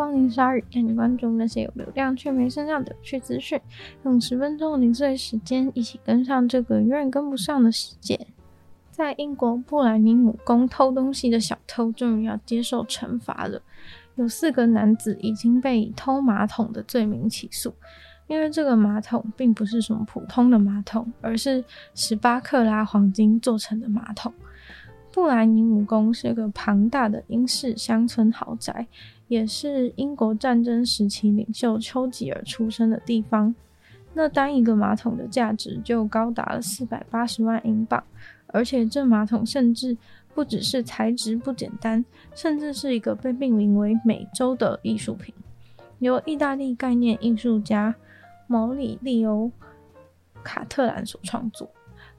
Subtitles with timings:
[0.00, 3.60] 光临鲨鱼，带你关注那些有流量却没声量的有趣资讯。
[4.04, 8.18] 用十分钟零碎时间，一起跟上这个永远跟不上的世界。
[8.90, 13.60] 在英国布莱尼姆宫偷东西的小偷终于要接受惩罚了。
[14.14, 17.74] 有四个男子已经被以偷马桶的罪名起诉，
[18.26, 21.62] 因为这个马桶并不是什么普通的马桶，而是
[21.94, 24.32] 十八克拉黄金做成的马桶。
[25.12, 28.86] 布莱尼姆宫是个庞大的英式乡村豪宅，
[29.30, 33.54] 也是英国战争时期领袖丘吉尔出生的地方。
[34.12, 38.02] 那单一个马桶的价值就高达了四百八十万英镑。
[38.48, 39.96] 而且这马桶甚至
[40.34, 42.04] 不只是材质不简单，
[42.34, 45.32] 甚至是一个被命名为“美洲”的艺术品，
[46.00, 47.94] 由意大利概念艺术家
[48.48, 49.46] 毛里利欧·
[50.42, 51.70] 卡特兰所创作。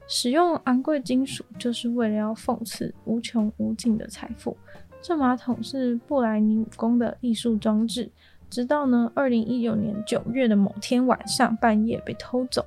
[0.08, 4.55] 使用昂贵金属就是为了要讽刺无穷无尽的财富。
[5.02, 8.10] 这马桶是布莱尼姆宫的艺术装置，
[8.49, 12.63] 直到呢二零一九年九月的某天晚上半夜被偷走。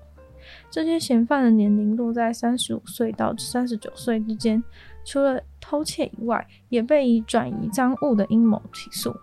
[0.71, 4.63] 这些嫌犯的年龄落在三十五岁到三十九岁之间，
[5.05, 9.15] 除了偷窃以外，也被以转移赃物的阴谋起诉。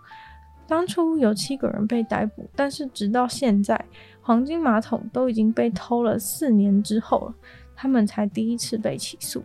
[0.65, 3.85] 当初有七个人被逮捕，但是直到现在，
[4.21, 7.35] 黄金马桶都已经被偷了四年之后了，
[7.75, 9.43] 他们才第一次被起诉，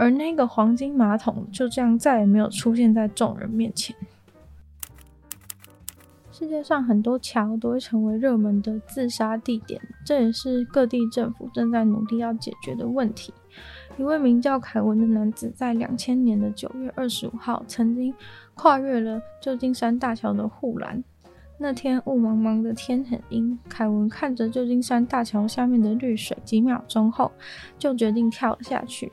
[0.00, 3.94] 而那个黄金马桶就这样再也没有出现在众人面前。
[6.32, 13.34] 世界上很多桥都会成为热门的自杀地点，这也是各地政府正在努力要解决的问题。
[13.98, 18.14] 一位名叫凯文的男子在两千年的九月二十五号曾经
[18.54, 21.04] 跨越了旧金山大桥的护栏。
[21.58, 27.30] 那天雾茫茫的天很阴，凯文看着旧金山大桥下面的绿水，几秒钟后
[27.78, 29.12] 就决定跳了下去。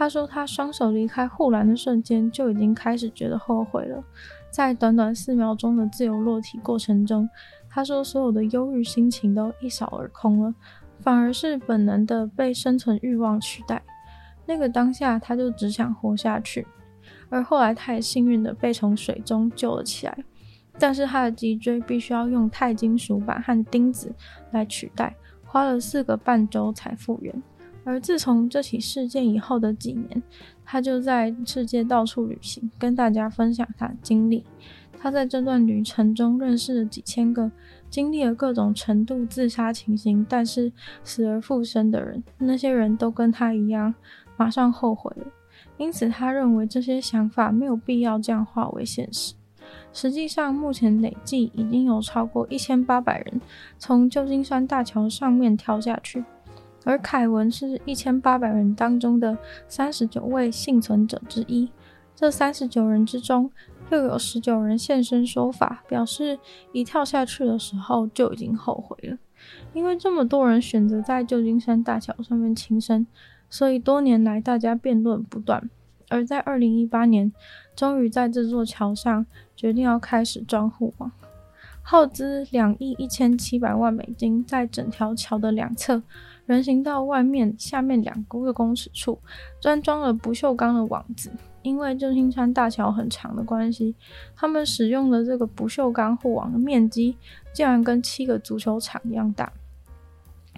[0.00, 4.02] 他说，他双手离开护栏的瞬间就已经开始觉得后悔了。
[4.50, 7.28] 在短短四秒钟的自由落体过程中，
[7.68, 10.54] 他说所有的忧郁心情都一扫而空了，
[11.00, 13.82] 反而是本能的被生存欲望取代。
[14.46, 16.66] 那个当下，他就只想活下去。
[17.28, 20.24] 而后来，他也幸运的被从水中救了起来，
[20.78, 24.10] 但是他的脊椎必须要用钛金属板和钉子
[24.52, 25.14] 来取代，
[25.44, 27.42] 花了四个半周才复原。
[27.84, 30.22] 而自从这起事件以后的几年，
[30.64, 34.44] 他就在世界到处旅行，跟大家分享他的经历。
[35.02, 37.50] 他在这段旅程中认识了几千个
[37.88, 40.70] 经历了各种程度自杀情形，但是
[41.02, 42.22] 死而复生的人。
[42.36, 43.94] 那些人都跟他一样，
[44.36, 45.26] 马上后悔了。
[45.78, 49.32] 因此，他认为这些想法没有必要这样化为现实。
[49.94, 53.40] 实际上，目前累计已经有超过一千八百人
[53.78, 56.22] 从旧金山大桥上面跳下去。
[56.84, 59.36] 而凯文是一千八百人当中的
[59.68, 61.70] 三十九位幸存者之一。
[62.16, 63.50] 这三十九人之中，
[63.90, 66.38] 又有十九人现身说法，表示
[66.72, 69.16] 一跳下去的时候就已经后悔了。
[69.72, 73.06] 因为这么多人选择在旧金山大桥上面轻生，
[73.48, 75.70] 所以多年来大家辩论不断。
[76.10, 77.32] 而在二零一八年，
[77.74, 79.24] 终于在这座桥上
[79.56, 81.10] 决定要开始装护网，
[81.80, 86.02] 耗资两亿一千七百万美金，在整条桥的两侧。
[86.50, 89.16] 人行道外面下面两个公尺处，
[89.60, 91.30] 专装了不锈钢的网子。
[91.62, 93.94] 因为旧金山大桥很长的关系，
[94.34, 97.16] 他们使用的这个不锈钢护网的面积
[97.52, 99.52] 竟然跟七个足球场一样大。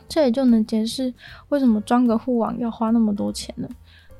[0.08, 1.12] 这也就能解释
[1.50, 3.68] 为什么装个护网要花那么多钱了。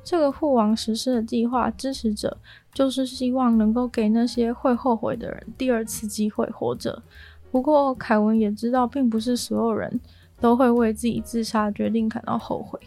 [0.03, 2.37] 这个护网实施的计划支持者
[2.71, 7.01] 就是希望能够给那些会后悔的人第二次机会活着。
[7.49, 9.99] 不过凯文也知道，并不是所有人。
[10.43, 12.77] 都会为自己自杀决定感到后悔，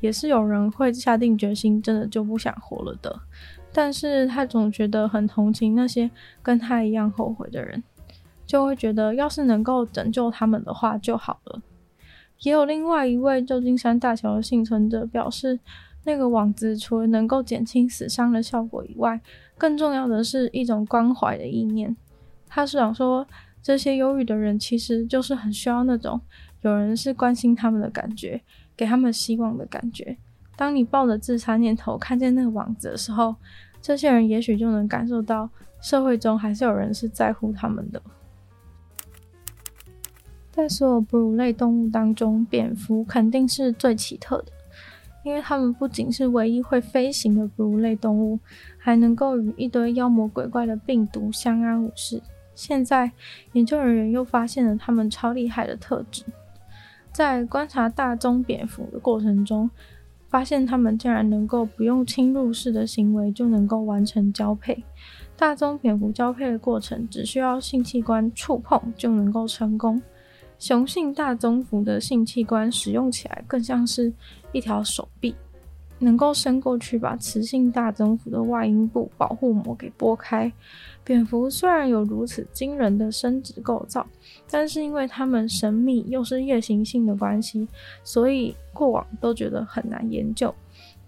[0.00, 3.18] 也是有人会下定决心真的就不想活了的。
[3.72, 6.10] 但是他总觉得很同情那些
[6.42, 7.82] 跟他一样后悔的人，
[8.44, 11.62] 就会觉得要是能够拯救他们的话就好了。
[12.42, 15.58] 也有另外一位旧金山大桥的幸存者表示，
[16.04, 19.18] 那个网子除了能够减轻死伤的效果以外，
[19.56, 21.96] 更重要的是一种关怀的意念。
[22.46, 23.26] 他是想说，
[23.62, 26.20] 这些忧郁的人其实就是很需要那种。
[26.62, 28.40] 有人是关心他们的感觉，
[28.76, 30.16] 给他们希望的感觉。
[30.56, 33.34] 当你抱着自杀念头看见那个网子的时候，
[33.82, 35.48] 这些人也许就能感受到
[35.80, 38.02] 社会中还是有人是在乎他们的。
[40.50, 44.52] 在所有哺乳类动物当中，蝙蝠肯定是最奇特的，
[45.22, 48.40] 因为它们不仅是唯一会飞行的哺乳类动物，
[48.78, 52.22] 还能够与一堆妖魔鬼怪的病毒相安无事。
[52.54, 53.12] 现在，
[53.52, 56.24] 研究人员又发现了它们超厉害的特质。
[57.16, 59.70] 在观察大棕蝙蝠的过程中，
[60.28, 64.84] 发现它们竟然能够不用侵入式的行为就能够完成交配。
[65.34, 70.02] 大棕蝙蝠交配的过程只需要性器官触碰就能够成功。
[70.58, 74.12] 雄性大棕蝠的性器官使用起来更像是
[74.52, 75.34] 一条手臂，
[75.98, 80.52] 能够伸过去把雌性大宗蝠的外阴部保护膜给拨开。
[81.04, 84.06] 蝙蝠虽然有如此惊人的生殖构造，
[84.50, 87.66] 但是因为它们神秘又是夜行性的关系，
[88.02, 90.52] 所以过往都觉得很难研究。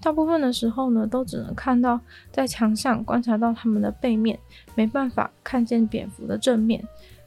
[0.00, 2.00] 大部分的时候呢，都只能看到
[2.30, 4.38] 在墙上观察到它们的背面，
[4.76, 6.80] 没办法看见蝙蝠的正面。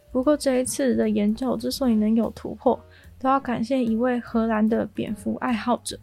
[0.09, 2.79] 不过这一次的研究之所以能有突破，
[3.19, 5.99] 都要感谢一位荷兰的蝙蝠爱好者。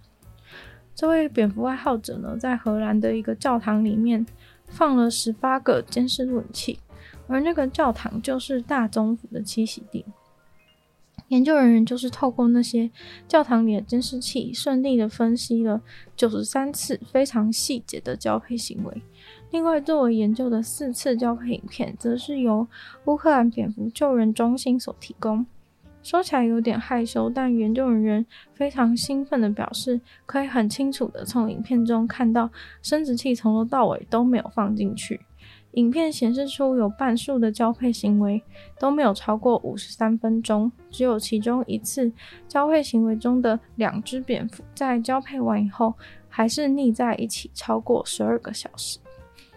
[0.99, 4.27] 这位蝙蝠爱好者呢，在荷兰的一个教堂里面
[4.67, 6.81] 放了十八个监视录影器，
[7.29, 10.05] 而那个教堂就是大宗蝠的栖息地。
[11.29, 12.91] 研究人员就是透过那些
[13.29, 15.81] 教堂里的监视器，顺利的分析了
[16.17, 19.03] 九十三次非常细节的交配行为。
[19.53, 22.67] 另外，作为研究的四次交配影片，则是由
[23.05, 25.47] 乌克兰蝙蝠救援中心所提供。
[26.03, 28.25] 说起来有点害羞，但研究人员
[28.55, 32.51] 非常兴奋地表示，可以很清楚地从影片中看到
[32.83, 35.21] 生殖器从头到尾都没有放进去。
[35.73, 38.43] 影片显示出有半数的交配行为
[38.79, 42.11] 都没有超过五十三分钟，只有其中一次
[42.49, 45.95] 交配行为中的两只蝙蝠在交配完以后
[46.29, 48.99] 还是腻在一起超过十二个小时。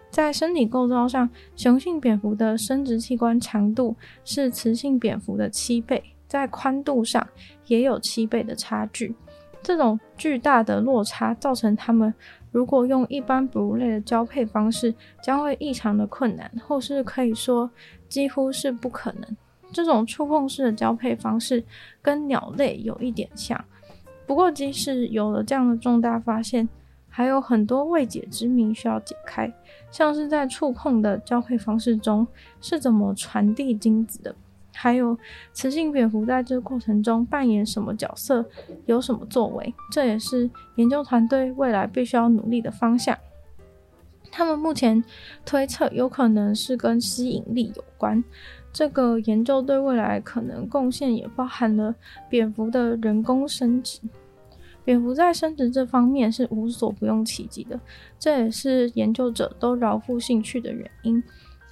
[0.09, 3.95] 在身体构造上，雄性蝙蝠的生殖器官长度
[4.25, 7.27] 是雌性蝙蝠的七倍，在宽度上
[7.67, 9.13] 也有七倍的差距。
[9.61, 12.13] 这种巨大的落差造成它们
[12.51, 17.69] 如果用一般哺乳类的交配方式，将会异常的困难，或是可以说
[18.07, 19.37] 几乎是不可能。
[19.73, 21.61] 这种触碰式的交配方式
[22.01, 23.61] 跟鸟类有一点像，
[24.25, 26.67] 不过即使有了这样的重大发现，
[27.09, 29.53] 还有很多未解之谜需要解开。
[29.91, 32.25] 像是在触碰的交配方式中
[32.61, 34.33] 是怎么传递精子的，
[34.81, 35.15] 还有
[35.53, 38.43] 雌性蝙蝠在这个过程中扮演什么角色，
[38.87, 43.15] 有什么作为，这也是研究团队未来必须要努力的方向。
[44.31, 45.03] 他们目前
[45.45, 48.23] 推测有可能是跟吸引力有关。
[48.73, 51.93] 这个研究对未来可能贡献也包含了
[52.27, 53.99] 蝙蝠的人工生殖。
[54.83, 57.79] 蝙蝠在生殖这方面是无所不用其极的，
[58.17, 61.21] 这也是研究者都饶富兴趣的原因。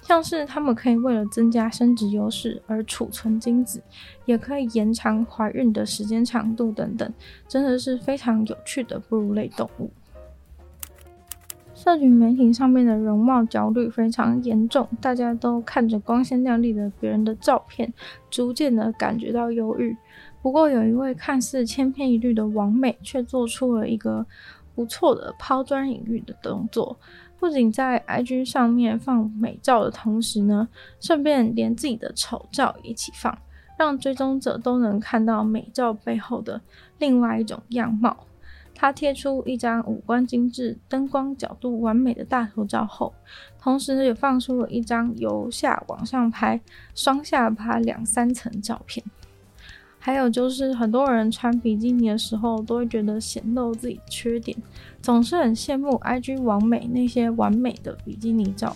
[0.02, 3.80] 像是他们可以为了增加生殖优势而储存精子，
[4.24, 7.12] 也可以延长怀孕的时间长度等等，
[7.46, 9.90] 真的是非常有趣的哺乳类动物。
[11.74, 17.90] 社群媒体上面的容貌焦虑非常严重，大家都看着光鲜亮丽的别人的照片，
[18.28, 19.96] 逐渐的感觉到忧郁。
[20.42, 24.26] 不过，有一位看似千篇一律的王美，却做出了一个
[24.74, 26.98] 不错的抛砖引玉的动作。
[27.40, 30.68] 不仅在 IG 上面放美照的同时呢，
[31.00, 33.36] 顺便连自己的丑照一起放，
[33.78, 36.60] 让追踪者都能看到美照背后的
[36.98, 38.26] 另外一种样貌。
[38.74, 43.12] 他贴出一张五官精致、灯光角度完美的大头照后，
[43.58, 46.60] 同时也放出了一张由下往上拍、
[46.94, 49.04] 双下巴两三层照片。
[50.02, 54.56] 还有就是，很多人穿比基尼的时候都会觉得显露自己缺点，
[55.02, 58.74] 总是很羡慕 IG 网美那些完美的比基尼照。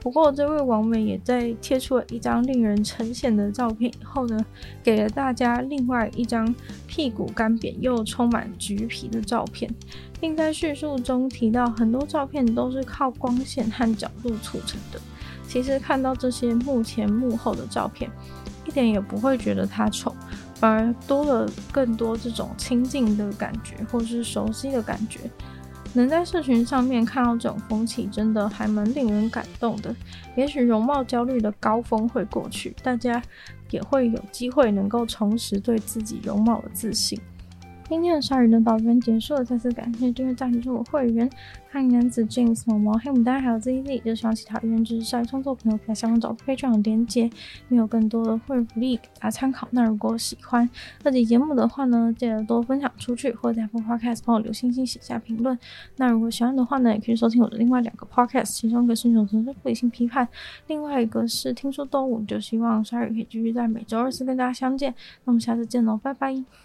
[0.00, 4.42] 不过，这位王美也在贴出了一张令人称羡的照片以后呢，
[4.82, 6.54] 给了大家另外一张
[6.86, 9.70] 屁股干瘪又充满橘皮的照片，
[10.20, 15.00] 并在叙述中提到很多照片都是靠光线和角度促成的。
[15.46, 18.10] 其实看到这些幕前幕后的照片，
[18.66, 20.14] 一点也不会觉得它丑。
[20.64, 25.20] 而多了更多这种亲近的感觉，或是熟悉的感觉。
[25.92, 29.94] 能在社群上面看到这种风气，真的还蛮令人感动的。
[30.34, 33.22] 也许容貌焦虑的高峰会过去，大家
[33.70, 37.20] 也会有机会能够重拾对自己容貌的自信。
[37.86, 39.44] 今天的鲨鱼呢，到这边结束了。
[39.44, 41.30] 再次感谢这位赞助会员，
[41.70, 44.02] 欢迎男子 James、毛毛、黑牡丹还有 ZZ。
[44.02, 47.30] 就希望其他原支持鲨鱼创作朋友可以在下方找非常的连接，
[47.68, 49.68] 没有更多的会员福利给大家参考。
[49.70, 50.68] 那如果喜欢
[51.02, 55.56] 这集节目的话呢，记得多分享出去，或者在 Podcast 帮我留星星、写下评论。
[55.96, 60.26] 那如果喜欢的话呢，也可以收听我的另外两个 Podcast，其中一个是选择的理性批判，
[60.66, 62.22] 另外一个是听说动物。
[62.24, 64.92] 就希望鲨鱼可以继续在每周二四跟大家相见。
[65.24, 66.64] 那我们下次见喽，拜拜。